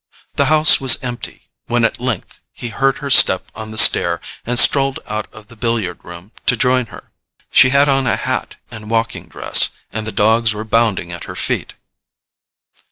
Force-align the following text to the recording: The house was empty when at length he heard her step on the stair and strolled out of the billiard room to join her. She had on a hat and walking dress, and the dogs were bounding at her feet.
The 0.33 0.45
house 0.45 0.81
was 0.81 0.97
empty 1.03 1.51
when 1.67 1.85
at 1.85 1.99
length 1.99 2.39
he 2.51 2.69
heard 2.69 2.97
her 2.97 3.11
step 3.11 3.45
on 3.53 3.69
the 3.69 3.77
stair 3.77 4.19
and 4.47 4.57
strolled 4.57 4.97
out 5.05 5.31
of 5.31 5.47
the 5.47 5.55
billiard 5.55 6.03
room 6.03 6.31
to 6.47 6.57
join 6.57 6.87
her. 6.87 7.11
She 7.51 7.69
had 7.69 7.87
on 7.87 8.07
a 8.07 8.15
hat 8.15 8.55
and 8.71 8.89
walking 8.89 9.27
dress, 9.27 9.69
and 9.93 10.07
the 10.07 10.11
dogs 10.11 10.55
were 10.55 10.65
bounding 10.65 11.11
at 11.11 11.25
her 11.25 11.35
feet. 11.35 11.75